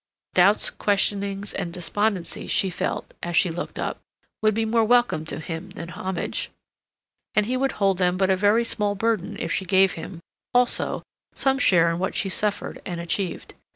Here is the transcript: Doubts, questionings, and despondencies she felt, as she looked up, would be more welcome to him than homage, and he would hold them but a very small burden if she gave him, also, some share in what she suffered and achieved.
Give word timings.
Doubts, 0.33 0.71
questionings, 0.71 1.53
and 1.53 1.71
despondencies 1.71 2.49
she 2.49 2.71
felt, 2.71 3.13
as 3.21 3.37
she 3.37 3.51
looked 3.51 3.77
up, 3.77 3.99
would 4.41 4.55
be 4.55 4.65
more 4.65 4.83
welcome 4.83 5.25
to 5.27 5.39
him 5.39 5.69
than 5.69 5.89
homage, 5.89 6.49
and 7.35 7.45
he 7.45 7.55
would 7.55 7.73
hold 7.73 7.99
them 7.99 8.17
but 8.17 8.31
a 8.31 8.35
very 8.35 8.63
small 8.63 8.95
burden 8.95 9.37
if 9.39 9.51
she 9.51 9.63
gave 9.63 9.91
him, 9.91 10.19
also, 10.55 11.03
some 11.35 11.59
share 11.59 11.91
in 11.91 11.99
what 11.99 12.15
she 12.15 12.29
suffered 12.29 12.81
and 12.83 12.99
achieved. 12.99 13.53